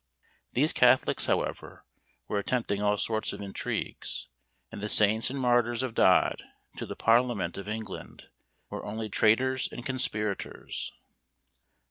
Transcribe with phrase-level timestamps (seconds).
[0.53, 1.85] These catholics, however,
[2.27, 4.29] were attempting all sorts of intrigues;
[4.71, 6.41] and the saints and martyrs of Dodd,
[6.77, 8.27] to the parliament of England,
[8.71, 10.91] were only traitors and conspirators!